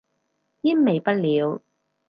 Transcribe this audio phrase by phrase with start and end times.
[0.61, 1.61] 煙味不了